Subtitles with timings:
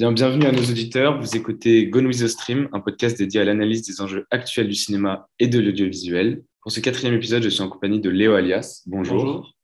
[0.00, 1.20] Bien, bienvenue à nos auditeurs.
[1.20, 4.74] Vous écoutez Gone with the Stream, un podcast dédié à l'analyse des enjeux actuels du
[4.74, 6.42] cinéma et de l'audiovisuel.
[6.62, 8.82] Pour ce quatrième épisode, je suis en compagnie de Léo Alias.
[8.86, 9.54] Bonjour.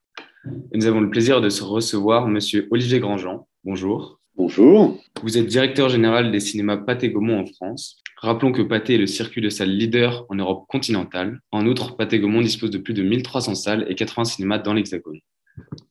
[0.75, 3.49] Et nous avons le plaisir de recevoir Monsieur Olivier Grandjean.
[3.65, 4.21] Bonjour.
[4.35, 5.03] Bonjour.
[5.23, 8.03] Vous êtes directeur général des cinémas Pathé Gaumont en France.
[8.19, 11.41] Rappelons que Pathé est le circuit de salles leader en Europe continentale.
[11.51, 15.21] En outre, Pathé Gaumont dispose de plus de 1300 salles et 80 cinémas dans l'Hexagone.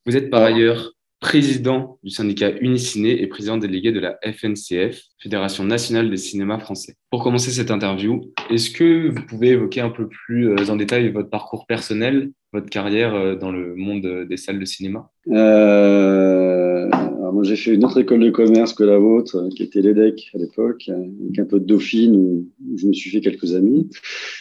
[0.06, 0.92] Vous êtes par ailleurs
[1.26, 6.94] président du syndicat Uniciné et président délégué de la FNCF, Fédération nationale des cinémas français.
[7.10, 11.10] Pour commencer cette interview, est-ce que vous pouvez évoquer un peu plus euh, en détail
[11.10, 15.10] votre parcours personnel, votre carrière euh, dans le monde des salles de cinéma?
[15.30, 16.90] Euh,
[17.34, 20.38] Moi, j'ai fait une autre école de commerce que la vôtre, qui était l'EDEC à
[20.38, 22.48] l'époque, avec un peu de Dauphine, où
[22.78, 23.90] je me suis fait quelques amis.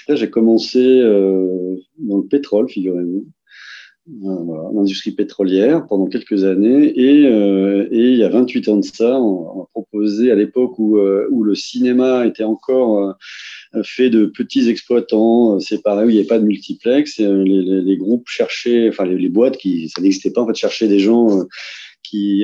[0.06, 3.24] Là, j'ai commencé dans le pétrole, figurez-vous
[4.06, 6.92] voilà, l'industrie pétrolière pendant quelques années.
[6.98, 10.78] Et, euh, et, il y a 28 ans de ça, on, a proposé à l'époque
[10.78, 13.16] où, euh, où le cinéma était encore
[13.74, 17.18] euh, fait de petits exploitants séparés, où il n'y avait pas de multiplex.
[17.18, 21.00] Les, groupes cherchaient, enfin les, les, boîtes qui, ça n'existait pas, en fait, cherchaient des
[21.00, 21.46] gens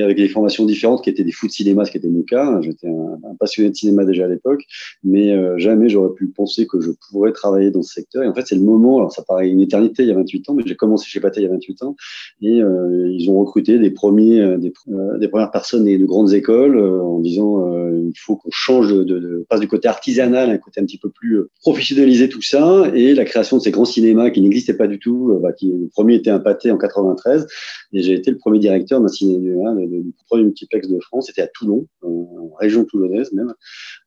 [0.03, 2.61] avec des formations différentes, qui étaient des fous de cinéma, ce qui était mon cas.
[2.63, 4.65] J'étais un, passionné de cinéma déjà à l'époque,
[5.03, 8.23] mais euh, jamais j'aurais pu penser que je pourrais travailler dans ce secteur.
[8.23, 10.51] Et en fait, c'est le moment, alors ça paraît une éternité il y a 28
[10.51, 11.97] ans, mais j'ai commencé chez Pathé il y a 28 ans,
[12.43, 17.21] et euh, ils ont recruté des premiers, euh, des, premières personnes de grandes écoles en
[17.21, 20.85] disant il faut qu'on change de, de, passe du côté artisanal à un côté un
[20.85, 24.77] petit peu plus professionnalisé tout ça, et la création de ces grands cinémas qui n'existaient
[24.77, 27.47] pas du tout, bah, qui, le premier était un Pathé en 93,
[27.93, 31.49] et j'ai été le premier directeur d'un cinéma du premier multiplex de France, c'était à
[31.49, 33.55] Toulon, en région toulonnaise même,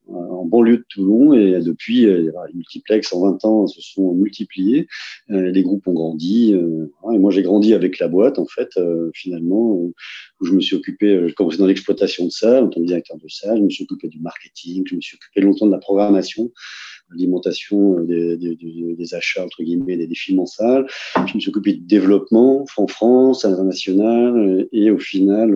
[0.09, 1.33] euh, en banlieue de Toulon.
[1.33, 4.87] Et depuis, euh, les multiplex en 20 ans se sont multipliés.
[5.31, 6.53] Euh, les groupes ont grandi.
[6.53, 8.69] Et moi, j'ai grandi avec la boîte, en fait,
[9.13, 9.93] finalement, où
[10.41, 13.27] je me suis occupé, je commençais dans l'exploitation de salles, en tant que directeur de
[13.27, 16.52] salle, je me suis occupé du marketing, je me suis occupé longtemps de la programmation
[17.13, 20.85] l'alimentation des, des, achats, entre guillemets, des, des, films en salle.
[21.27, 25.55] Je me suis occupé du développement en France, à l'international, et au final,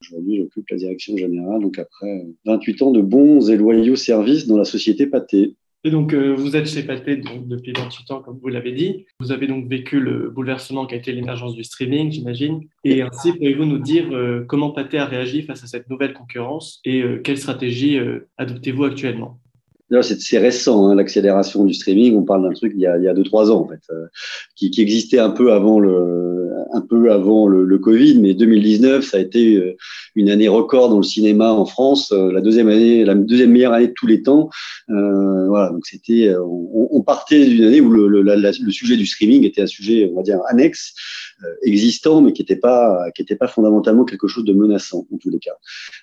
[0.00, 4.56] aujourd'hui, j'occupe la direction générale, donc après 28 ans de bons et loyaux services dans
[4.56, 5.56] la société Pathé.
[5.84, 9.04] Et donc, euh, vous êtes chez Pathé depuis 28 ans, comme vous l'avez dit.
[9.18, 12.60] Vous avez donc vécu le bouleversement qui a été l'émergence du streaming, j'imagine.
[12.84, 16.80] Et ainsi, pouvez-vous nous dire euh, comment Pathé a réagi face à cette nouvelle concurrence
[16.84, 17.98] et euh, quelle stratégie
[18.36, 19.40] adoptez-vous actuellement?
[20.00, 22.16] C'est récent, hein, l'accélération du streaming.
[22.16, 23.80] On parle d'un truc il y a, il y a deux, trois ans, en fait,
[23.90, 24.06] euh,
[24.56, 29.04] qui, qui, existait un peu avant le, un peu avant le, le, Covid, mais 2019,
[29.04, 29.76] ça a été euh,
[30.14, 33.72] une année record dans le cinéma en France, euh, la deuxième année, la deuxième meilleure
[33.72, 34.48] année de tous les temps.
[34.90, 39.06] Euh, voilà, donc c'était, on, on, partait d'une année où le, le, le, sujet du
[39.06, 40.94] streaming était un sujet, on va dire, annexe,
[41.62, 45.30] existant, mais qui n'était pas, qui était pas fondamentalement quelque chose de menaçant en tous
[45.30, 45.56] les cas.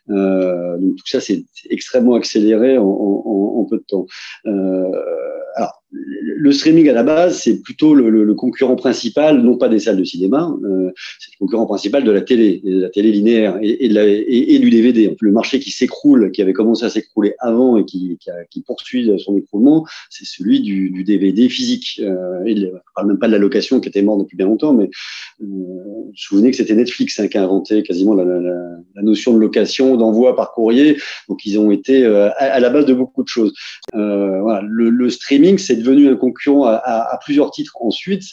[0.07, 4.05] donc tout ça, c'est extrêmement accéléré en, en, en peu de temps.
[4.45, 4.91] Euh,
[5.59, 9.67] alors, le streaming à la base, c'est plutôt le, le, le, concurrent principal, non pas
[9.67, 10.89] des salles de cinéma, euh,
[11.19, 14.07] c'est le concurrent principal de la télé, de la télé linéaire et, et, de la,
[14.07, 15.17] et, du DVD.
[15.19, 18.61] Le marché qui s'écroule, qui avait commencé à s'écrouler avant et qui, qui, a, qui,
[18.61, 21.99] poursuit son écroulement, c'est celui du, du, DVD physique.
[22.01, 24.89] Euh, et parle même pas de la location qui était morte depuis bien longtemps, mais
[25.41, 25.45] euh,
[26.15, 28.25] souvenez que c'était Netflix hein, qui a inventé quasiment la,
[29.01, 30.97] notion de location, d'envoi par courrier.
[31.27, 33.53] Donc ils ont été euh, à, la base de beaucoup de choses.
[33.95, 38.23] Euh, le, streaming, c'est devenu un concurrent à, plusieurs titres ensuite.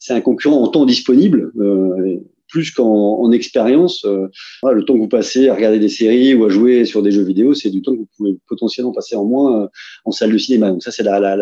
[0.00, 1.52] C'est un concurrent en temps disponible.
[1.58, 4.04] Euh, plus qu'en en expérience.
[4.04, 7.24] Le temps que vous passez à regarder des séries ou à jouer sur des jeux
[7.24, 9.68] vidéo, c'est du temps que vous pouvez potentiellement passer en moins
[10.04, 10.70] en salle de cinéma.
[10.70, 11.36] Donc ça, c'est la,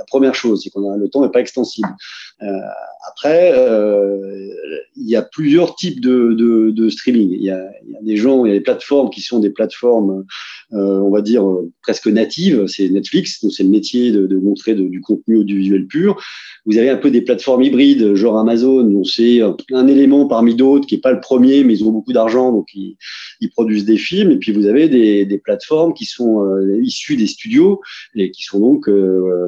[0.00, 1.88] la, première chose, c'est qu'on a le temps n'est pas extensible.
[2.42, 2.46] Euh,
[3.08, 4.48] après, euh,
[4.96, 7.30] il y a plusieurs types de, streaming.
[7.32, 7.62] Il y, a,
[8.02, 10.24] des gens, il y a des plateformes qui sont des plateformes,
[10.72, 11.44] euh, on va dire
[11.82, 12.66] presque natives.
[12.66, 16.20] C'est Netflix, donc c'est le métier de, montrer du contenu audiovisuel pur.
[16.66, 19.40] Vous avez un peu des plateformes hybrides, genre Amazon, dont c'est
[19.72, 22.68] un élément parmi d'autres qui est pas le premier, mais ils ont beaucoup d'argent, donc
[22.74, 22.96] ils,
[23.50, 24.30] produisent des films.
[24.30, 26.44] Et puis vous avez des, plateformes qui sont
[26.82, 27.80] issues des studios
[28.14, 28.88] et qui sont donc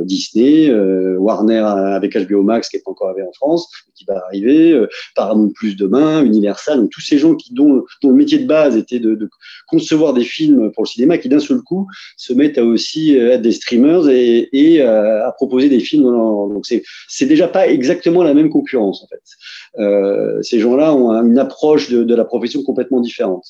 [0.04, 4.22] Disney, euh, Warner avec HBO Max qui est pas encore arrivé en France, qui va
[4.26, 8.76] arriver, euh, Paramount Plus demain, Universal, tous ces gens qui dont, le métier de base
[8.76, 9.28] était de,
[9.68, 11.86] concevoir des films pour le cinéma, qui d'un seul coup
[12.16, 16.04] se mettent à aussi euh, être des streamers et, à proposer des films.
[16.04, 20.42] Donc c'est c'est déjà pas exactement la même concurrence en fait.
[20.42, 23.44] Ces gens-là ont une approche de, la profession complètement différente.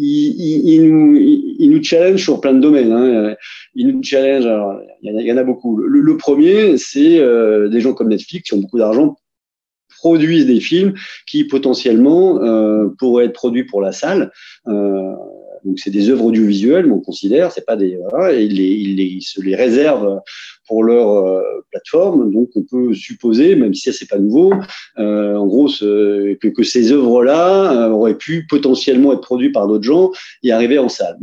[0.00, 2.92] Ils, nous, ils, nous, challenge sur plein de domaines.
[2.92, 3.34] Hein.
[3.74, 4.48] Ils nous challenge.
[5.02, 5.76] Il y, y, en a beaucoup.
[5.76, 9.16] Le, le premier, c'est euh, des gens comme Netflix qui ont beaucoup d'argent
[9.98, 10.94] produisent des films
[11.26, 14.30] qui potentiellement euh, pourraient être produits pour la salle.
[14.68, 15.12] Euh,
[15.68, 17.98] Donc c'est des œuvres audiovisuelles, mais on considère, c'est pas des,
[18.32, 20.20] et ils, se les réservent
[20.66, 22.32] pour leur euh, plateforme.
[22.32, 24.54] Donc on peut supposer, même si ça c'est pas nouveau,
[24.98, 29.84] euh, en gros que, que, ces œuvres-là euh, auraient pu potentiellement être produites par d'autres
[29.84, 30.10] gens
[30.42, 31.18] et arriver en salle.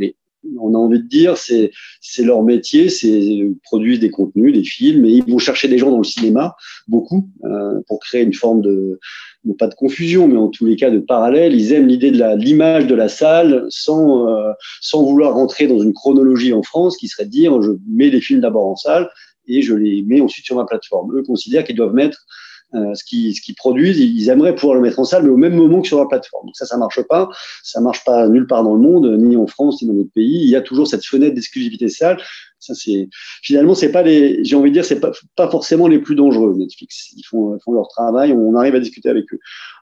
[0.60, 1.70] On a envie de dire, c'est
[2.18, 5.98] leur métier, c'est produire des contenus, des films, et ils vont chercher des gens dans
[5.98, 6.56] le cinéma,
[6.88, 8.98] beaucoup, euh, pour créer une forme de
[9.54, 11.54] pas de confusion, mais en tous les cas de parallèle.
[11.54, 15.92] Ils aiment l'idée de l'image de la salle sans euh, sans vouloir rentrer dans une
[15.92, 19.08] chronologie en France qui serait de dire je mets les films d'abord en salle
[19.46, 21.16] et je les mets ensuite sur ma plateforme.
[21.16, 22.26] Eux considèrent qu'ils doivent mettre
[22.76, 25.54] euh, ce qu'ils ce produisent, ils aimeraient pouvoir le mettre en salle, mais au même
[25.54, 26.46] moment que sur la plateforme.
[26.46, 27.28] Donc ça, ça marche pas.
[27.62, 30.42] Ça marche pas nulle part dans le monde, ni en France, ni dans d'autres pays.
[30.42, 32.18] Il y a toujours cette fenêtre d'exclusivité salle.
[32.58, 33.08] Ça, c'est
[33.42, 36.54] finalement, c'est pas les, j'ai envie de dire, c'est pas, pas forcément les plus dangereux.
[36.56, 38.32] Netflix, ils font, font leur travail.
[38.32, 39.38] On arrive à discuter avec eux.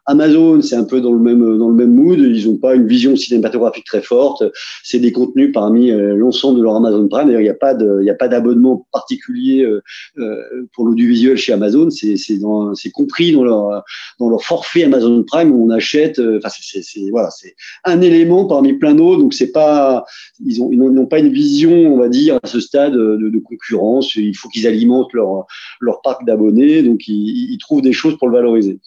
[0.06, 2.18] Amazon, c'est un peu dans le même dans le même mood.
[2.18, 4.42] Ils n'ont pas une vision cinématographique très forte.
[4.82, 7.26] C'est des contenus parmi euh, l'ensemble de leur Amazon Prime.
[7.26, 9.82] D'ailleurs, il n'y a pas de il a pas d'abonnement particulier euh,
[10.18, 11.88] euh, pour l'audiovisuel chez Amazon.
[11.90, 12.38] C'est c'est
[12.74, 13.82] c'est compris dans leur
[14.18, 16.18] dans leur forfait Amazon Prime où on achète.
[16.18, 17.54] Enfin, c'est c'est voilà, c'est
[17.84, 19.22] un élément parmi plein d'autres.
[19.22, 20.04] Donc c'est pas
[20.44, 23.38] ils ont ils n'ont pas une vision, on va dire, à ce stade de, de
[23.38, 24.16] concurrence.
[24.16, 25.46] Il faut qu'ils alimentent leur
[25.80, 26.82] leur parc d'abonnés.
[26.82, 28.80] Donc ils, ils trouvent des choses pour le valoriser.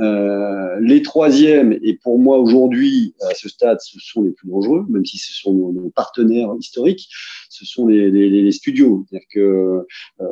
[0.00, 4.84] Euh, les troisièmes, et pour moi aujourd'hui, à ce stade, ce sont les plus dangereux,
[4.88, 7.08] même si ce sont nos, partenaires historiques,
[7.48, 9.06] ce sont les, les, les studios.
[9.08, 9.86] C'est-à-dire que
[10.20, 10.24] euh,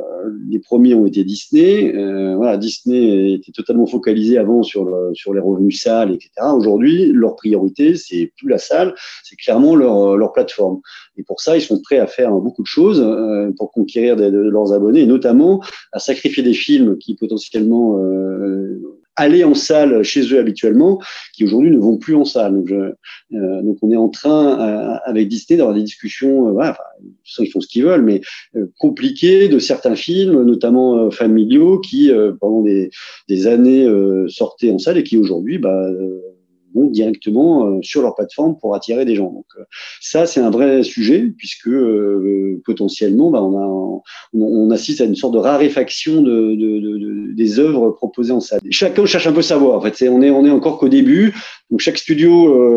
[0.48, 1.94] les premiers ont été Disney.
[1.94, 6.30] Euh, voilà, Disney était totalement focalisé avant sur, le, sur les revenus salles, etc.
[6.54, 10.80] Aujourd'hui, leur priorité, c'est plus la salle, c'est clairement leur, leur plateforme.
[11.16, 14.28] Et pour ça, ils sont prêts à faire beaucoup de choses euh, pour conquérir de,
[14.28, 15.62] de, leurs abonnés, notamment
[15.92, 17.98] à sacrifier des films qui potentiellement
[19.18, 21.00] euh, aller en salle chez eux habituellement,
[21.34, 22.54] qui aujourd'hui ne vont plus en salle.
[22.54, 26.52] Donc, je, euh, donc on est en train euh, avec Disney d'avoir des discussions, euh,
[26.52, 28.20] voilà, enfin, ils font ce qu'ils veulent, mais
[28.56, 32.10] euh, compliquées de certains films, notamment familiaux, qui
[32.40, 32.90] pendant des,
[33.28, 33.86] des années
[34.28, 35.88] sortaient en salle et qui aujourd'hui bah,
[36.74, 39.30] vont directement euh, sur leur plateforme pour attirer des gens.
[39.30, 39.64] Donc euh,
[40.00, 44.02] ça, c'est un vrai sujet puisque euh, potentiellement, bah, on, a,
[44.34, 48.60] on, assiste à une sorte de raréfaction de, de, de, des œuvres proposées en salle.
[48.70, 49.78] Chacun cherche un peu savoir.
[49.78, 51.34] En fait, on est on est encore qu'au début.
[51.70, 52.32] Donc chaque studio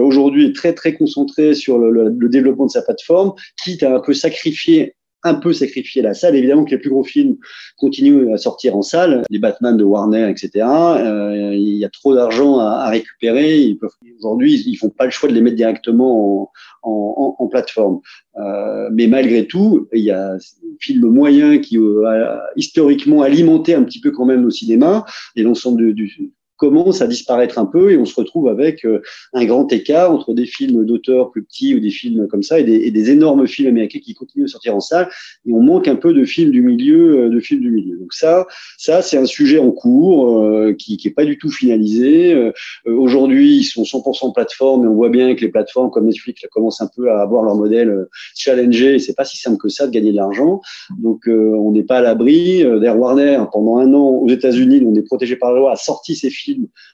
[0.05, 3.33] aujourd'hui est très très concentré sur le, le, le développement de sa plateforme,
[3.63, 6.35] quitte à un peu sacrifier un peu sacrifier la salle.
[6.35, 7.35] Évidemment que les plus gros films
[7.77, 10.65] continuent à sortir en salle, les Batman de Warner, etc.
[10.65, 13.57] Euh, il y a trop d'argent à, récupérer.
[13.57, 13.77] Ils
[14.19, 16.51] aujourd'hui, ils font pas le choix de les mettre directement
[16.83, 17.99] en, plateforme.
[18.37, 20.35] Euh, mais malgré tout, il y a
[20.79, 25.05] films moyens qui euh, historiquement alimentaient un petit peu quand même nos cinémas
[25.35, 29.01] et l'ensemble du, commence à disparaître un peu et on se retrouve avec euh,
[29.33, 32.63] un grand écart entre des films d'auteurs plus petits ou des films comme ça et
[32.63, 35.09] des, énormes films américains qui continuent à sortir en salle
[35.45, 37.97] et on manque un peu de films du milieu euh, de films du milieu.
[37.97, 38.47] Donc ça
[38.77, 42.51] ça c'est un sujet en cours euh, qui qui est pas du tout finalisé.
[42.85, 46.81] Aujourd'hui ils sont 100% plateforme et on voit bien que les plateformes comme Netflix commencent
[46.81, 50.11] un peu à avoir leur modèle challenger c'est pas si simple que ça de gagner
[50.11, 50.61] de l'argent.
[50.97, 55.03] Donc on n'est pas à l'abri d'air Warner pendant un an aux États-Unis on est
[55.03, 56.44] protégé par la loi a sorti ses films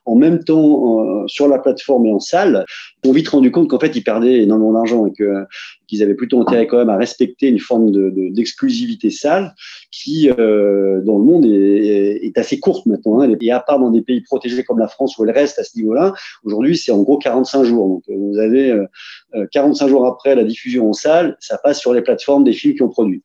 [0.05, 2.65] en même temps euh, sur la plateforme et en salle,
[3.05, 5.45] ont vite rendu compte qu'en fait, ils perdaient énormément d'argent et que
[5.91, 7.91] qu'ils avaient plutôt intérêt quand même à respecter une forme
[8.31, 9.53] d'exclusivité de, salle
[9.91, 13.19] qui, euh, dans le monde, est, assez courte maintenant.
[13.19, 13.35] Hein.
[13.41, 15.77] Et à part dans des pays protégés comme la France où elle reste à ce
[15.77, 16.13] niveau-là,
[16.45, 17.89] aujourd'hui, c'est en gros 45 jours.
[17.89, 21.93] Donc, euh, vous avez euh, 45 jours après la diffusion en salle, ça passe sur
[21.93, 23.21] les plateformes des films qui ont produit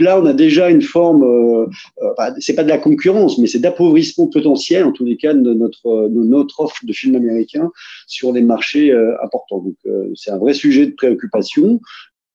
[0.00, 1.66] là, on a déjà une forme, euh,
[2.02, 5.54] euh c'est pas de la concurrence, mais c'est d'appauvrissement potentiel, en tous les cas, de
[5.54, 7.70] notre, de notre offre de films américains
[8.06, 9.58] sur des marchés euh, importants.
[9.58, 9.76] Donc,
[10.14, 11.80] c'est un vrai sujet de préoccupation.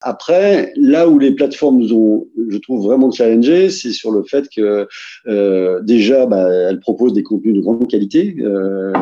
[0.01, 4.48] Après, là où les plateformes nous ont, je trouve, vraiment challengé, c'est sur le fait
[4.50, 4.88] que
[5.27, 8.94] euh, déjà, bah, elles proposent des contenus de grande qualité euh,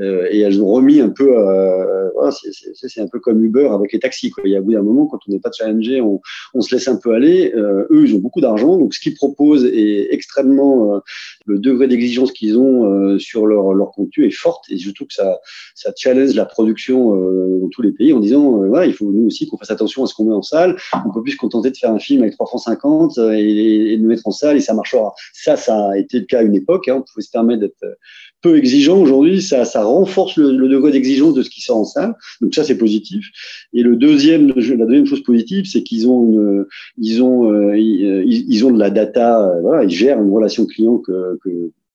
[0.00, 3.92] euh, et elles ont remis un peu, euh, voilà, c'est un peu comme Uber avec
[3.92, 4.30] les taxis.
[4.30, 4.42] Quoi.
[4.44, 6.20] Il y a un moment, quand on n'est pas challengé, on,
[6.54, 7.52] on, se laisse un peu aller.
[7.54, 10.98] Euh, eux, ils ont beaucoup d'argent, donc ce qu'ils proposent est extrêmement, euh,
[11.46, 15.38] le degré d'exigence qu'ils ont sur leur, leur contenu est forte et surtout que ça,
[15.74, 19.46] ça challenge la production dans tous les pays en disant, voilà, il faut nous aussi
[19.46, 20.76] qu'on fasse attention à ce qu'on met en salle.
[21.06, 23.96] On peut plus se contenter de faire un film avec 3 francs 50 euh, et,
[23.96, 25.14] de le mettre en salle et ça marchera.
[25.32, 26.88] Ça, ça a été le cas à une époque.
[26.88, 26.96] Hein.
[26.98, 27.94] On pouvait se permettre d'être euh,
[28.42, 28.98] peu exigeant.
[28.98, 32.14] Aujourd'hui, ça, ça renforce le, degré d'exigence de ce qui sort en salle.
[32.40, 33.26] Donc ça, c'est positif.
[33.72, 36.66] Et le deuxième, la deuxième chose positive, c'est qu'ils ont une,
[36.98, 39.52] ils ont, euh, ils, ont de la data.
[39.62, 41.38] voilà, ils gèrent une relation client que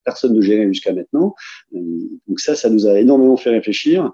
[0.05, 1.35] personne ne gérait jusqu'à maintenant.
[1.73, 4.11] donc ça, ça nous a énormément fait réfléchir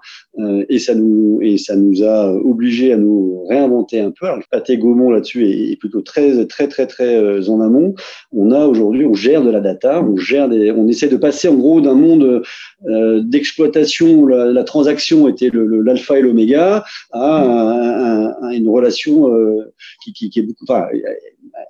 [0.68, 4.26] et ça nous et ça nous a obligé à nous réinventer un peu.
[4.26, 7.94] Alors, Pathé Gaumont là-dessus est, plutôt très très très très en amont.
[8.32, 11.48] On a aujourd'hui, on gère de la data, on gère des, on essaie de passer
[11.48, 12.42] en gros d'un monde
[12.84, 19.28] d'exploitation où la, transaction était l'alpha et l'oméga à, une relation
[20.02, 20.86] qui, qui, qui, est beaucoup, enfin,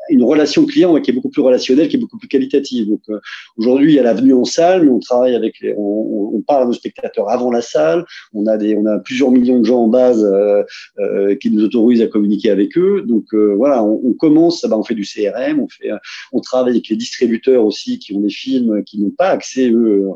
[0.08, 2.88] une relation client qui est beaucoup plus relationnelle, qui est beaucoup plus qualitative.
[2.88, 3.20] Donc euh,
[3.56, 6.40] aujourd'hui, il y a la venue en salle, mais on travaille avec les, on, on,
[6.42, 8.04] parle à nos spectateurs avant la salle.
[8.32, 10.62] On a des, on a plusieurs millions de gens en base euh,
[10.98, 13.02] euh, qui nous autorisent à communiquer avec eux.
[13.06, 15.90] Donc euh, voilà, on, on commence, bah, on fait du CRM, on fait,
[16.32, 20.08] on travaille avec les distributeurs aussi qui ont des films qui n'ont pas accès eux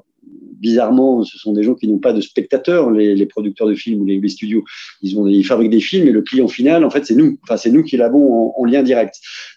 [0.61, 4.07] bizarrement, ce sont des gens qui n'ont pas de spectateurs, les, producteurs de films ou
[4.07, 4.65] les, studios.
[5.03, 7.39] Ils, ont, ils fabriquent des films et le client final, en fait, c'est nous.
[7.43, 9.15] Enfin, c'est nous qui l'avons en, lien direct.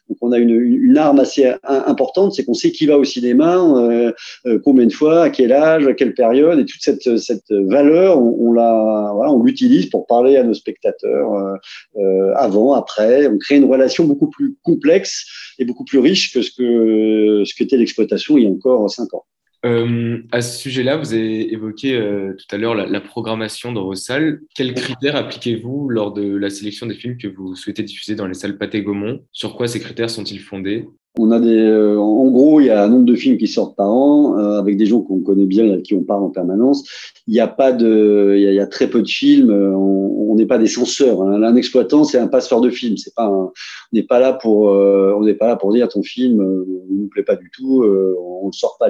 [0.08, 3.58] Donc, on a une, une arme assez importante, c'est qu'on sait qui va au cinéma,
[3.58, 4.12] euh,
[4.46, 8.22] euh, combien de fois, à quel âge, à quelle période, et toute cette, cette valeur,
[8.22, 11.56] on, on la, voilà, on l'utilise pour parler à nos spectateurs euh,
[11.98, 13.28] euh, avant, après.
[13.28, 15.26] On crée une relation beaucoup plus complexe
[15.58, 19.14] et beaucoup plus riche que ce que ce qu'était l'exploitation il y a encore cinq
[19.14, 19.26] ans.
[19.66, 23.96] Euh, à ce sujet-là, vous avez évoqué euh, tout à l'heure la, programmation dans vos
[23.96, 24.42] salles.
[24.56, 28.34] Quels critères appliquez-vous lors de la sélection des films que vous souhaitez diffuser dans les
[28.34, 30.88] salles Pathé Gaumont Sur quoi ces critères sont-ils fondés?
[31.28, 34.60] Euh, en gros, il y a un nombre de films qui sortent par an euh,
[34.60, 36.84] avec des gens qu'on connaît bien, à qui on parle en permanence.
[37.28, 39.52] Il n'y a pas de, il y, a, très peu de films.
[39.52, 41.22] Euh, on n'est pas des censeurs.
[41.22, 41.42] Hein.
[41.44, 42.98] Un exploitant, c'est un passeur de films.
[42.98, 43.52] C'est pas, on
[43.94, 47.24] n'est pas là pour, on n'est pas là pour dire ton film ne nous plaît
[47.24, 47.84] pas du tout.
[47.84, 48.90] on ne sort pas.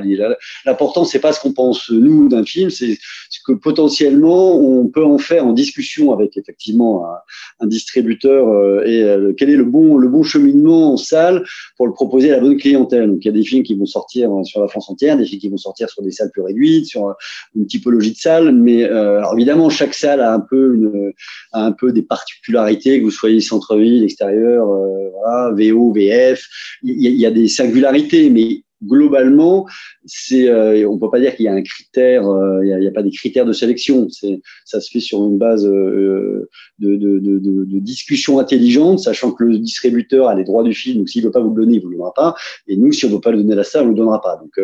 [0.65, 2.97] L'important, c'est pas ce qu'on pense nous d'un film, c'est
[3.29, 9.33] ce que potentiellement on peut en faire en discussion avec effectivement un, un distributeur et
[9.37, 11.43] quel est le bon, le bon cheminement en salle
[11.77, 13.07] pour le proposer la bonne clientèle.
[13.07, 15.25] Donc, il y a des films qui vont sortir euh, sur la France entière, des
[15.25, 17.13] films qui vont sortir sur des salles plus réduites, sur euh,
[17.55, 18.53] une typologie de salle.
[18.53, 21.13] Mais euh, alors évidemment, chaque salle a un peu une,
[21.53, 24.67] a un peu des particularités, que vous soyez centre-ville, extérieur,
[25.13, 26.45] voilà, VO, VF.
[26.83, 29.65] Il y, il y a des singularités, mais globalement,
[30.05, 32.91] c'est, euh, on peut pas dire qu'il y a un critère, euh, il n'y a,
[32.91, 34.07] pas des critères de sélection.
[34.09, 39.31] C'est, ça se fait sur une base euh, de, de, de, de, discussion intelligente, sachant
[39.31, 41.75] que le distributeur a les droits du film, donc s'il veut pas vous le donner,
[41.75, 42.35] il vous le donnera pas.
[42.67, 44.37] Et nous, si on veut pas le donner à la salle, on le donnera pas.
[44.37, 44.59] Donc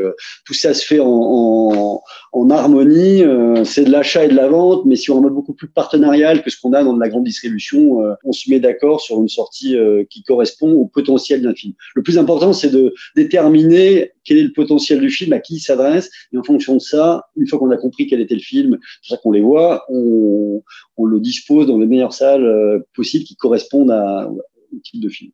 [0.45, 2.01] tout ça se fait en, en,
[2.34, 3.24] en harmonie.
[3.63, 6.50] c'est de l'achat et de la vente, mais sur un mode beaucoup plus partenarial que
[6.50, 8.00] ce qu'on a dans de la grande distribution.
[8.24, 9.75] on se met d'accord sur une sortie
[10.10, 11.74] qui correspond au potentiel d'un film.
[11.95, 15.59] Le plus important, c'est de déterminer quel est le potentiel du film, à qui il
[15.59, 18.77] s'adresse, et en fonction de ça, une fois qu'on a compris quel était le film,
[19.01, 20.62] c'est ça qu'on les voit, on,
[21.05, 25.31] le dispose dans les meilleures salles euh, possibles qui correspondent à, au type de film.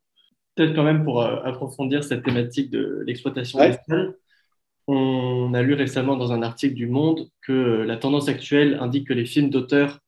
[0.54, 4.14] Peut-être quand même pour euh, approfondir cette thématique de l'exploitation des salles,
[4.86, 9.14] on a lu récemment dans un article du Monde que la tendance actuelle indique que
[9.14, 10.00] les films d'auteur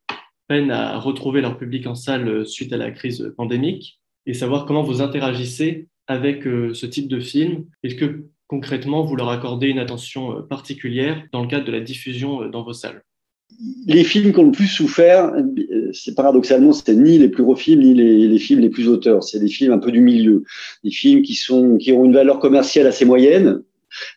[0.48, 4.66] peinent à retrouver leur public en salle euh, suite à la crise pandémique et savoir
[4.66, 7.64] comment vous interagissez avec ce type de film.
[7.82, 11.80] Est-ce que concrètement, vous leur accordez une attention euh, particulière dans le cadre de la
[11.80, 13.02] diffusion euh, dans vos salles
[13.86, 17.54] les films qui ont le plus souffert, euh, c'est paradoxalement, c'était ni les plus gros
[17.54, 19.22] films, ni les, films les plus auteurs.
[19.22, 20.42] C'est des films un peu du milieu.
[20.82, 23.62] Des films qui, sont, qui ont une valeur commerciale assez moyenne,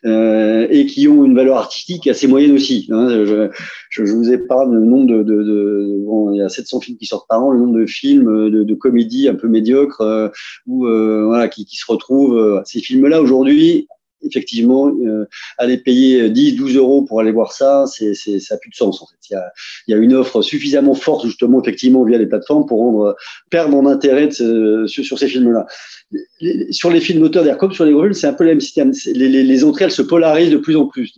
[0.04, 2.88] et qui ont une valeur artistique assez moyenne aussi.
[2.90, 3.10] Hein.
[3.10, 3.50] Je,
[3.90, 7.44] je, vous épargne le nombre de, bon, il y a 700 films qui sortent par
[7.44, 10.32] an, le nombre de films de, de comédies un peu médiocres
[10.66, 12.62] ou voilà qui se retrouvent.
[12.64, 13.86] ces films-là aujourd'hui
[14.22, 15.26] effectivement, euh,
[15.58, 18.74] aller payer 10, 12 euros pour aller voir ça, c'est, c'est, ça n'a plus de
[18.74, 19.02] sens.
[19.02, 19.16] En fait.
[19.30, 19.52] il, y a,
[19.86, 23.16] il y a une offre suffisamment forte, justement, effectivement, via les plateformes pour rendre,
[23.50, 25.66] perdre mon intérêt de, sur, ces films-là.
[26.70, 28.92] sur les films d'auteur, d'ailleurs, comme sur les gros c'est un peu le même système.
[29.06, 31.12] Les, les, les, entrées, elles se polarisent de plus en plus.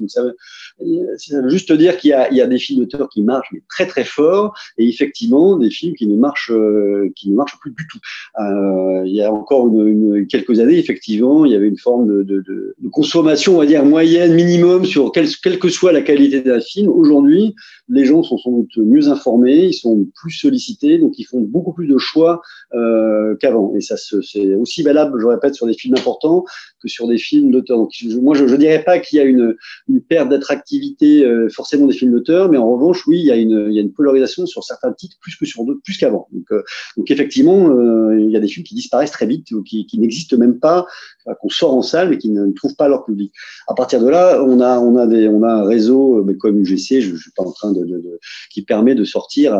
[1.16, 3.86] Ça veut juste dire qu'il y y a des films d'auteur qui marchent, mais très,
[3.86, 7.86] très fort, et effectivement, des films qui ne marchent, euh, qui ne marchent plus du
[7.90, 7.98] tout.
[8.40, 12.06] Euh, il y a encore une, une, quelques années, effectivement, il y avait une forme
[12.06, 16.02] de, de, de consommation, on va dire, moyenne, minimum, sur quelle, quelle que soit la
[16.02, 16.88] qualité d'un film.
[16.88, 17.54] Aujourd'hui,
[17.88, 21.72] les gens sont sans doute mieux informés, ils sont plus sollicités, donc ils font beaucoup
[21.72, 22.40] plus de choix
[22.74, 23.74] euh, qu'avant.
[23.76, 26.44] Et ça, c'est aussi valable, je répète, sur des films importants
[26.80, 27.78] que sur des films d'auteur.
[27.78, 29.56] Donc, moi, je ne dirais pas qu'il y a une,
[29.88, 33.36] une perte d'attractivité euh, forcément des films d'auteur, mais en revanche, oui, il y, a
[33.36, 36.28] une, il y a une polarisation sur certains titres plus que sur d'autres, plus qu'avant.
[36.32, 36.62] Donc, euh,
[36.96, 39.98] donc, effectivement, euh, il y a des films qui disparaissent très vite ou qui, qui
[39.98, 40.86] n'existent même pas,
[41.40, 43.32] qu'on sort en salle, mais qui ne, trouvent pas leur public.
[43.68, 46.58] À partir de là, on a, on a, des, on a un réseau, mais comme
[46.58, 48.18] UGC, je ne suis pas en train de, de, de,
[48.50, 49.54] qui permet de sortir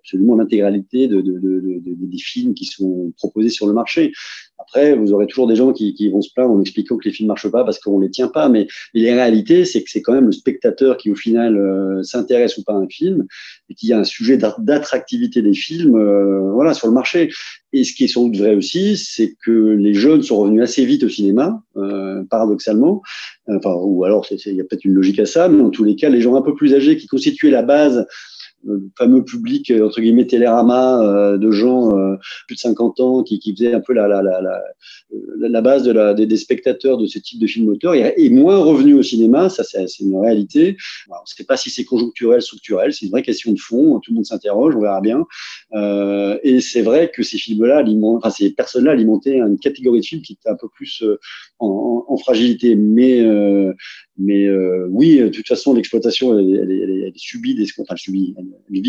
[0.00, 4.12] absolument l'intégralité de, de, de, des films qui sont proposés sur le marché.
[4.60, 7.12] Après, vous aurez toujours des gens qui, qui, vont se plaindre en expliquant que les
[7.12, 10.02] films marchent pas parce qu'on les tient pas, mais, mais la réalité, c'est que c'est
[10.02, 13.26] quand même le spectateur qui, au final, euh, s'intéresse ou pas à un film
[13.68, 17.30] et qu'il y a un sujet d'attractivité des films, euh, voilà, sur le marché.
[17.72, 20.84] Et ce qui est sans doute vrai aussi, c'est que les jeunes sont revenus assez
[20.84, 23.02] vite au cinéma, euh, paradoxalement.
[23.48, 25.96] Enfin, ou alors, il y a peut-être une logique à ça, mais en tous les
[25.96, 28.06] cas, les gens un peu plus âgés qui constituaient la base
[28.64, 33.38] le fameux public entre guillemets télérama euh, de gens euh, plus de 50 ans qui,
[33.38, 34.60] qui faisaient un peu la, la, la, la,
[35.48, 38.94] la base de la, des, spectateurs de ce type de film auteur est, moins revenu
[38.94, 40.76] au cinéma, ça c'est une réalité.
[41.08, 44.12] on ne sait pas si c'est conjoncturel, structurel, c'est une vraie question de fond, tout
[44.12, 45.26] le monde s'interroge, on verra bien.
[45.74, 47.84] Euh, et c'est vrai que ces films-là,
[48.16, 51.18] enfin ces personnes-là alimentaient une catégorie de films qui était un peu plus euh,
[51.58, 53.72] en, en, fragilité, mais euh,
[54.20, 58.34] mais euh, oui, de toute façon, l'exploitation, elle, elle, elle, subit des, enfin, elle subit,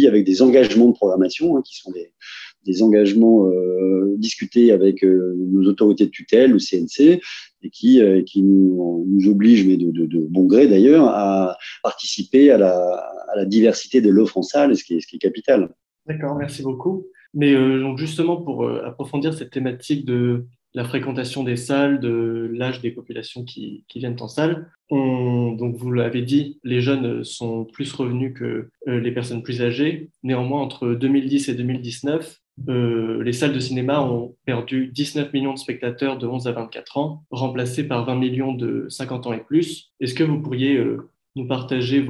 [0.06, 5.68] avec des engagements de programmation hein, qui sont des, engagements euh, discutés avec euh, nos
[5.70, 7.22] autorités de tutelle, le CNC,
[7.64, 13.46] et qui, qui nous, nous obligent, mais de, bon gré d'ailleurs, à participer à la,
[13.46, 15.70] diversité de l'offre en salle, ce qui est, ce qui est capital.
[16.08, 17.08] D'accord, merci beaucoup.
[17.34, 22.92] Mais donc justement, pour approfondir cette thématique de la fréquentation des salles, de l'âge des
[22.92, 24.72] populations qui, viennent en salle.
[24.90, 29.62] On, donc, vous l'avez dit, les jeunes sont plus revenus que euh, les personnes plus
[29.62, 30.10] âgées.
[30.24, 32.38] Néanmoins, entre 2010 et 2019,
[32.70, 36.98] euh, les salles de cinéma ont perdu 19 millions de spectateurs de 11 à 24
[36.98, 39.92] ans, remplacés par 20 millions de 50 ans et plus.
[40.00, 42.06] Est-ce que vous pourriez euh, nous partager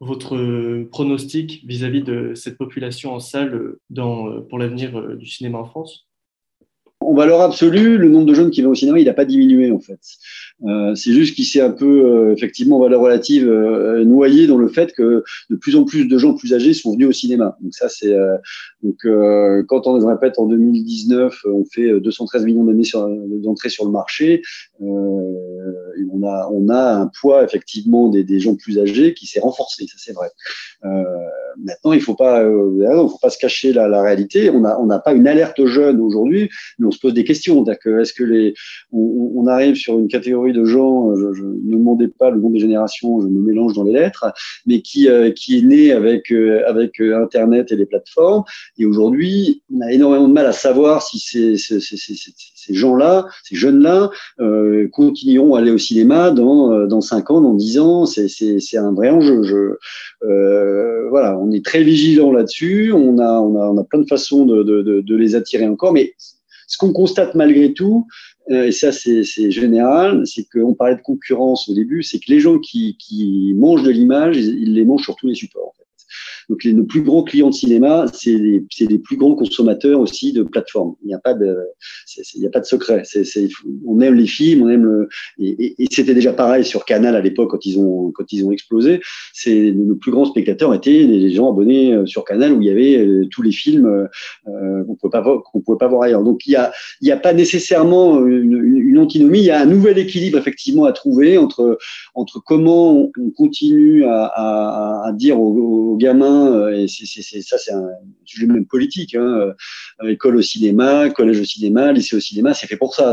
[0.00, 3.76] votre pronostic vis-à-vis -vis de cette population en salle
[4.48, 6.07] pour l'avenir du cinéma en France?
[7.08, 9.70] En valeur absolue, le nombre de jeunes qui vont au cinéma, il n'a pas diminué
[9.70, 9.98] en fait.
[10.64, 14.58] Euh, c'est juste qu'il s'est un peu, euh, effectivement, en valeur relative, euh, noyé dans
[14.58, 17.56] le fait que de plus en plus de gens plus âgés sont venus au cinéma.
[17.62, 18.36] Donc ça, c'est euh,
[18.82, 23.92] donc euh, quand on répète en 2019, on fait 213 millions d'entrées sur, sur le
[23.92, 24.42] marché.
[26.12, 29.86] On a on a un poids effectivement des, des gens plus âgés qui s'est renforcé,
[29.86, 30.28] ça c'est vrai.
[31.58, 34.50] maintenant, il faut pas, il faut pas se cacher la, la réalité.
[34.50, 37.64] On a on n'a pas une alerte jeune aujourd'hui, mais on se pose des questions.
[37.64, 38.54] Est-ce que les,
[38.92, 42.50] on, on, arrive sur une catégorie de gens, je, je, ne demandais pas le nom
[42.50, 44.32] des générations, je me mélange dans les lettres,
[44.66, 48.44] mais qui, euh, qui est né avec, euh, avec euh, Internet et les plateformes.
[48.78, 51.56] Et aujourd'hui, on a énormément de mal à savoir si ces,
[52.68, 57.54] ces, gens-là, ces jeunes-là, euh, continueront à aller au cinéma dans, dans 5 ans, dans
[57.54, 58.06] 10 ans.
[58.06, 59.42] C'est un vrai enjeu.
[59.42, 59.76] Je,
[60.24, 62.92] euh, voilà, on est très vigilant là-dessus.
[62.92, 66.14] On a, on, a, on a plein de façons de, de, les attirer encore, mais
[66.66, 68.06] ce qu'on constate malgré tout,
[68.50, 72.40] euh, et ça c'est général, c'est qu'on parlait de concurrence au début, c'est que les
[72.40, 75.74] gens qui, qui mangent de l'image, ils, les mangent sur tous les supports.
[76.48, 80.32] Donc les, nos plus grands clients de cinéma, c'est les, les, plus grands consommateurs aussi
[80.32, 80.94] de plateformes.
[81.02, 81.56] Il n'y a pas de,
[82.34, 83.02] il n'y a pas de secret.
[83.04, 83.50] C est,
[83.86, 85.08] on aime les films, on aime le,
[85.38, 89.00] et, c'était déjà pareil sur Canal à l'époque quand ils ont quand ils ont explosé.
[89.34, 92.70] C'est nos plus grands spectateurs étaient les gens abonnés euh, sur Canal où il y
[92.70, 96.22] avait euh, tous les films euh, qu'on pouvait pas qu'on pouvait pas voir ailleurs.
[96.22, 99.40] Donc il y a il y a pas nécessairement une, une, une, antinomie.
[99.40, 101.78] Il y a un nouvel équilibre effectivement à trouver entre
[102.14, 107.72] entre comment on, on continue à, à, à dire aux gamins euh, et ça, c'est
[107.72, 107.88] un
[108.24, 109.14] sujet même politique.
[109.14, 109.54] Hein,
[110.02, 113.12] euh, école au cinéma, collège au cinéma, lycée au cinéma, c'est fait pour ça.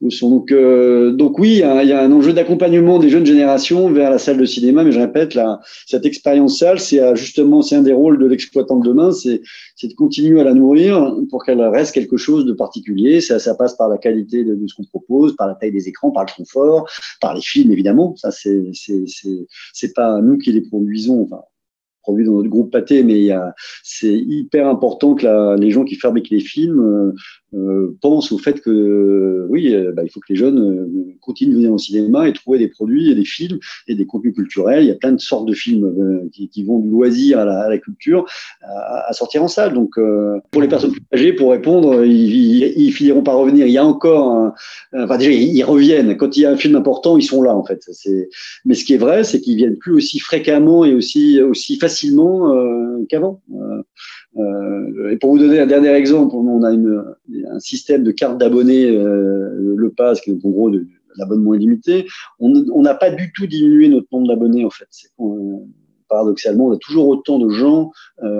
[0.00, 4.18] Donc, euh, oui, a, il y, a, un enjeu d'accompagnement des jeunes générations vers la
[4.18, 5.38] salle de cinéma, mais je répète,
[5.86, 9.40] cette expérience salle, c'est justement, c'est un des rôles de l'exploitant de demain, c'est
[9.82, 13.20] de continuer à la nourrir pour qu'elle reste quelque chose de particulier.
[13.20, 16.24] Ça, passe par la qualité de, ce qu'on propose, par la taille des écrans, par
[16.24, 16.88] le confort,
[17.20, 18.14] par les films évidemment.
[18.16, 21.28] Ça, c'est pas nous qui les produisons.
[22.04, 23.30] Produit dans notre groupe pâté, mais
[23.82, 27.12] c'est hyper important que la, les gens qui fabriquent les films
[27.54, 31.14] euh, euh, pensent au fait que oui, euh, bah, il faut que les jeunes euh,
[31.20, 34.34] continuent de venir au cinéma et trouver des produits et des films et des contenus
[34.34, 34.84] culturels.
[34.84, 37.44] Il y a plein de sortes de films euh, qui, qui, vont du loisir à
[37.44, 38.26] la, à la culture
[38.62, 39.74] à, à, sortir en salle.
[39.74, 39.98] Donc
[40.50, 43.66] pour les personnes plus âgées, pour répondre, ils, ils, ils, finiront par revenir.
[43.66, 44.54] Il y a encore, un,
[44.94, 47.64] enfin déjà ils reviennent quand il y a un film important, ils sont là en
[47.64, 47.80] fait.
[48.64, 52.52] Mais ce qui est vrai, c'est qu'ils viennent plus aussi fréquemment et aussi aussi facilement
[53.08, 53.42] qu'avant.
[54.36, 57.04] Euh, et pour vous donner un dernier exemple, on a une,
[57.50, 60.70] un système de carte d'abonnés, euh, le pass, qui est en gros
[61.16, 62.06] l'abonnement illimité.
[62.40, 64.88] On n'a pas du tout diminué notre nombre d'abonnés en fait.
[66.14, 67.90] Paradoxalement, on a toujours autant de gens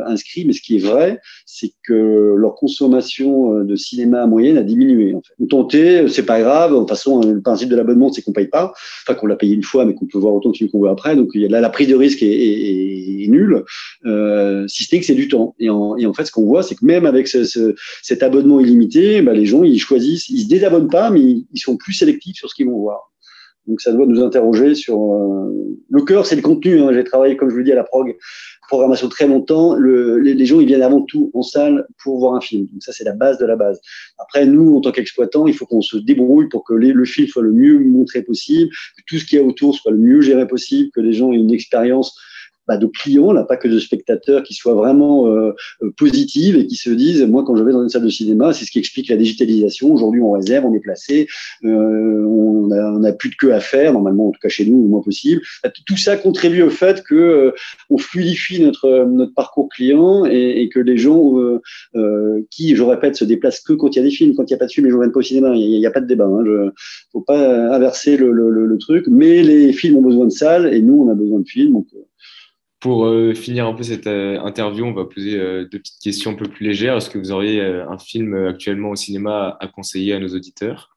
[0.07, 5.15] inscrits, mais ce qui est vrai, c'est que leur consommation de cinéma moyenne a diminué.
[5.15, 5.35] En fait.
[5.41, 6.73] On tentait, c'est pas grave.
[6.73, 9.55] De toute façon, le principe de l'abonnement, c'est qu'on paye pas, enfin qu'on l'a payé
[9.55, 11.17] une fois, mais qu'on peut voir autant de films qu'on veut après.
[11.17, 13.65] Donc là la prise de risque est, est, nulle,
[14.07, 15.55] euh, si ce que c'est du temps.
[15.59, 18.23] Et en, et en, fait, ce qu'on voit, c'est que même avec ce, ce, cet
[18.23, 21.95] abonnement illimité, bah, les gens ils choisissent, ils se désabonnent pas, mais ils sont plus
[21.95, 23.14] sélectifs sur ce qu'ils vont voir.
[23.67, 26.81] Donc ça doit nous interroger sur euh, le cœur, c'est le contenu.
[26.81, 26.91] Hein.
[26.93, 28.17] J'ai travaillé, comme je vous le dis, à la prog
[28.69, 29.75] programmation très longtemps.
[29.75, 32.67] Le, les, gens ils viennent avant tout en salle pour voir un film.
[32.67, 33.81] Donc ça c'est la base de la base.
[34.19, 37.43] Après nous, en tant qu'exploitants, il faut qu'on se débrouille pour que le film soit
[37.43, 40.47] le mieux montré possible, que tout ce qu'il y a autour soit le mieux géré
[40.47, 42.19] possible, que les gens aient une expérience
[42.67, 46.67] bah, de clients, là, pas que de spectateurs, qui soient vraiment euh, euh, positives et
[46.67, 48.79] qui se disent, moi, quand je vais dans une salle de cinéma, c'est ce qui
[48.79, 49.93] explique la digitalisation.
[49.93, 51.27] Aujourd'hui, on réserve, on est placé,
[51.65, 54.65] euh, on n'a on a plus de queue à faire, normalement, en tout cas chez
[54.65, 55.43] nous, le moins possible.
[55.63, 57.53] Bah, tout ça contribue au fait que euh,
[57.91, 61.35] on fluidifie notre notre parcours client et, et que les gens
[61.97, 64.35] euh, qui, je répète, se déplacent que quand il y a des films.
[64.35, 65.55] Quand il n'y a pas de film, les gens viennent pas au cinéma.
[65.55, 66.27] Il n'y a, pas de débat.
[66.27, 66.45] Hein.
[66.45, 66.71] Je,
[67.13, 69.07] faut pas inverser le, le, le, truc.
[69.09, 71.83] Mais les films ont besoin de salles et nous, on a besoin de films.
[72.85, 76.33] Pour euh, finir un peu cette euh, interview, on va poser euh, deux petites questions
[76.33, 76.99] un peu plus légères.
[76.99, 80.95] Est-ce que vous auriez un film actuellement au cinéma à conseiller à nos auditeurs?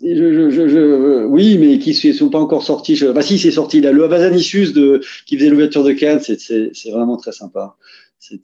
[0.00, 3.02] Je, je, je, oui, mais qui ne sont pas encore sortis.
[3.12, 3.90] Bah si, c'est sorti là.
[3.90, 7.74] Le Avasanisius de, qui faisait l'ouverture de Cannes, c'est vraiment très sympa.
[8.20, 8.40] C'est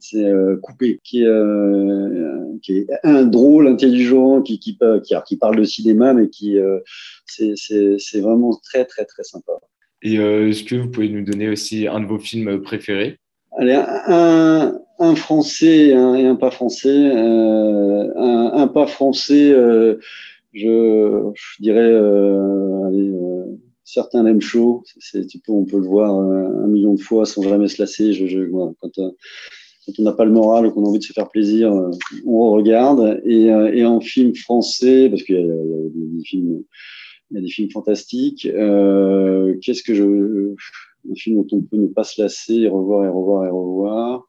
[0.61, 4.77] coupé, qui est, un drôle, intelligent, qui,
[5.39, 6.57] parle de cinéma, mais qui
[7.25, 9.53] c'est vraiment très très très sympa.
[10.03, 13.17] Et euh, est-ce que vous pouvez nous donner aussi un de vos films préférés?
[13.57, 16.89] Allez, un, français et un, pas français.
[16.89, 19.97] Euh, un, pas français, euh,
[20.53, 23.45] je, je, dirais, euh, allez, euh,
[23.83, 24.83] certains l'aiment chaud.
[24.99, 28.11] C'est, on peut le voir un million de fois sans jamais se lasser.
[28.79, 31.73] Quand, on n'a pas le moral ou qu'on a envie de se faire plaisir,
[32.25, 33.21] on regarde.
[33.25, 36.63] Et, et en film français, parce qu'il y, y, a des films
[37.31, 38.45] il y a des films fantastiques.
[38.45, 40.53] Euh, Qu'est-ce que je.
[41.09, 44.27] Un film dont on peut ne pas se lasser et revoir et revoir et revoir.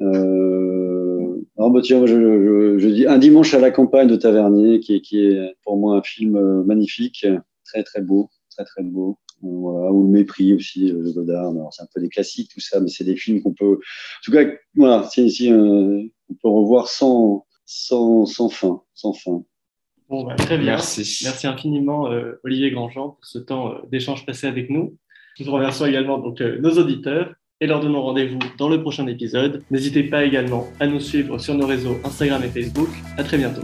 [0.00, 4.94] Euh, alors, bah, tiens, je, je, dis Un dimanche à la campagne de Tavernier, qui
[4.94, 7.26] est, qui est pour moi un film euh, magnifique,
[7.64, 9.18] très très beau, très très beau.
[9.42, 11.52] Voilà, ou le mépris aussi de Godard.
[11.70, 13.74] C'est un peu des classiques tout ça, mais c'est des films qu'on peut.
[13.74, 19.12] En tout cas, voilà, c'est ici euh, on peut revoir sans, sans, sans fin, sans
[19.12, 19.44] fin.
[20.08, 20.72] Bon, bah, très bien.
[20.72, 21.22] Merci.
[21.24, 24.96] Merci infiniment, euh, Olivier Grandjean, pour ce temps euh, d'échange passé avec nous.
[25.40, 29.62] Nous remercions également donc, euh, nos auditeurs et leur donnons rendez-vous dans le prochain épisode.
[29.70, 32.88] N'hésitez pas également à nous suivre sur nos réseaux Instagram et Facebook.
[33.18, 33.62] À très bientôt.